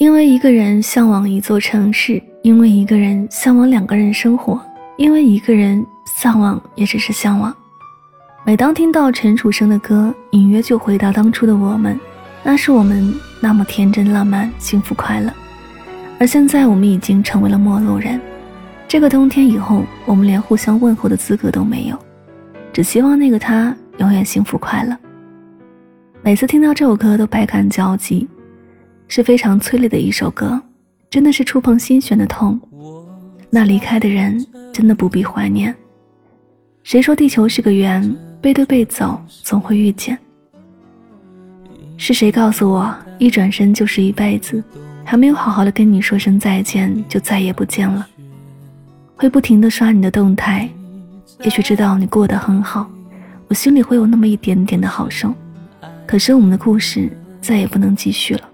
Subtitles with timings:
[0.00, 4.58] 因为一个人向往一座城市，因为一个人向往两个人生活，
[4.96, 7.54] 因为一个人向往也只是向往。
[8.42, 12.00] 每当听到陈楚生的歌，隐约就回到当初的我们，
[12.42, 15.30] 那是我们那么天真浪漫、幸福快乐。
[16.18, 18.18] 而现在，我们已经成为了陌路人。
[18.88, 21.98] 这个冬天以后，我们连互相问候的资格都没有。
[22.72, 24.96] 只希望那个他永远幸福快乐。
[26.22, 28.26] 每次听到这首歌，都百感交集，
[29.10, 30.62] 是非常催泪的一首歌，
[31.10, 32.58] 真的是触碰心弦的痛。
[33.50, 35.74] 那离开的人，真的不必怀念。
[36.84, 38.16] 谁说地球是个圆？
[38.40, 40.16] 背对背走，总会遇见。
[41.96, 44.62] 是谁告诉我，一转身就是一辈子？
[45.04, 48.06] 还没有好好的跟你说声再见，就再也不见了。
[49.16, 50.70] 会不停的刷你的动态，
[51.42, 52.88] 也许知道你过得很好，
[53.48, 55.34] 我心里会有那么一点点的好受。
[56.06, 58.49] 可是我们的故事再也不能继续了。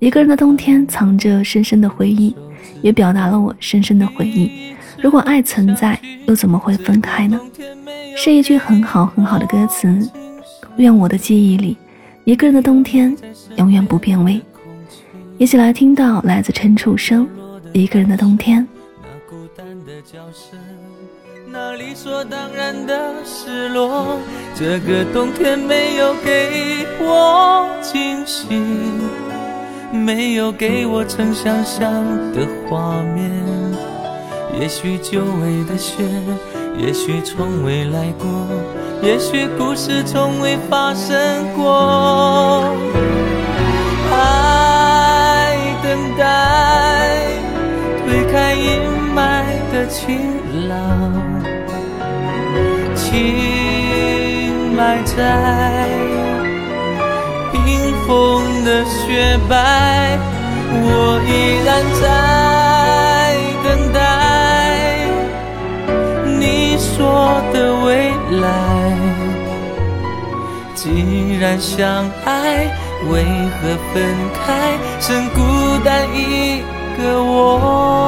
[0.00, 2.34] 一个人的冬天，藏着深深的回忆，
[2.80, 4.74] 也表达了我深深的回忆。
[4.98, 7.38] 如果爱存在，又怎么会分开呢？
[8.16, 10.10] 是一句很好很好的歌词。
[10.78, 11.76] 愿我的记忆里，
[12.24, 13.14] 一个人的冬天
[13.56, 14.40] 永远不变味。
[15.36, 17.26] 一起来听到来自陈楚生
[17.74, 18.66] 《一个人的冬天》。
[21.52, 24.18] 那理所当然的失落，
[24.54, 28.46] 这个冬天没有给我惊喜，
[30.00, 31.92] 没有给我曾想象
[32.32, 33.30] 的画面。
[34.58, 36.02] 也许久违的雪，
[36.78, 38.28] 也许从未来过，
[39.02, 41.16] 也许故事从未发生
[41.54, 42.64] 过。
[44.12, 46.24] 爱等待，
[48.04, 48.80] 推开阴
[49.14, 50.18] 霾的晴
[50.68, 51.42] 朗，
[52.96, 55.88] 情埋在
[58.10, 60.18] 风的雪白，
[60.72, 60.84] 我
[61.30, 61.30] 依
[61.64, 61.68] 然
[62.02, 62.02] 在
[63.62, 63.98] 等待
[66.26, 66.76] 你。
[66.76, 67.54] 说的
[67.84, 68.10] 未
[68.40, 68.44] 来，
[70.74, 72.66] 既然相爱，
[73.12, 73.22] 为
[73.54, 74.02] 何分
[74.44, 75.38] 开，剩孤
[75.84, 76.64] 单一
[76.98, 77.99] 个我？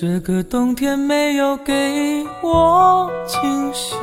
[0.00, 3.96] 这个冬天没有给我惊喜，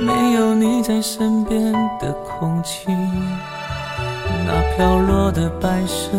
[0.00, 1.70] 没有你在身边
[2.00, 2.86] 的空气，
[4.46, 6.16] 那飘落的白色，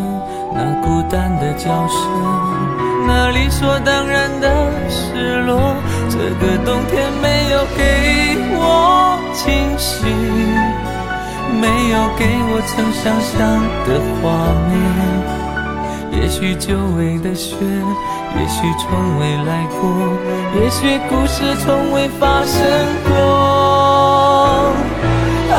[0.54, 1.98] 那孤单的叫声，
[3.04, 4.48] 那理所当然的
[4.88, 5.74] 失落。
[6.08, 10.04] 这个冬天没有给我惊喜，
[11.60, 14.30] 没有给我曾想象的画
[14.70, 15.49] 面。
[16.12, 19.80] 也许久违的雪，也许从未来过，
[20.60, 22.60] 也许故事从未发生
[23.08, 23.10] 过。
[25.52, 25.54] 爱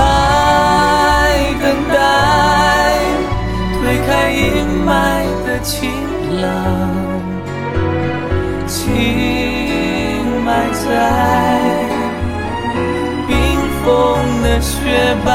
[1.62, 1.96] 等待，
[3.80, 4.40] 推开阴
[4.86, 4.90] 霾
[5.46, 5.92] 的晴
[6.42, 6.48] 朗，
[8.68, 8.74] 情
[10.44, 10.80] 埋在
[13.28, 13.32] 冰
[13.84, 13.88] 封
[14.44, 15.30] 的雪白，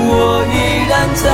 [0.00, 0.10] 我
[0.52, 0.54] 依
[0.88, 1.26] 然在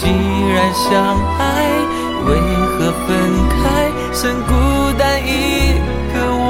[0.00, 0.88] 既然相
[1.38, 1.44] 爱，
[2.24, 2.28] 为
[2.64, 3.08] 何分
[3.50, 3.60] 开，
[4.14, 4.50] 剩孤
[4.98, 5.28] 单一
[6.14, 6.48] 个我？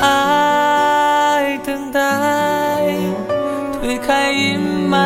[0.00, 2.00] 爱等待，
[3.78, 4.96] 推开阴霾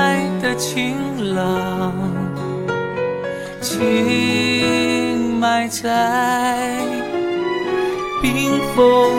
[0.41, 1.93] 的晴朗，
[3.61, 6.79] 情埋在
[8.23, 9.11] 冰封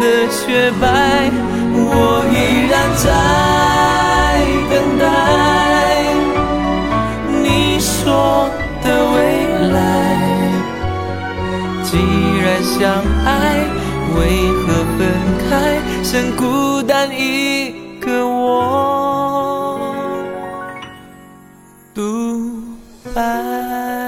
[0.00, 1.30] 的雪白。
[1.76, 3.06] 我依然在
[12.64, 13.66] 相爱
[14.16, 15.06] 为何分
[15.48, 19.78] 开剩孤单一个我？
[21.94, 22.62] 独
[23.14, 24.03] 白。